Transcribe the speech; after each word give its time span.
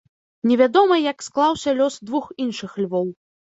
Не 0.51 0.55
вядома, 0.61 0.97
як 1.01 1.17
склаўся 1.27 1.75
лёс 1.83 2.01
двух 2.11 2.25
іншых 2.47 2.71
львоў. 2.85 3.07